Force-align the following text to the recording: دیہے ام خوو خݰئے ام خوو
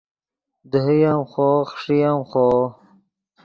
دیہے 0.71 0.97
ام 1.11 1.21
خوو 1.31 1.57
خݰئے 1.69 1.99
ام 2.09 2.19
خوو 2.29 2.57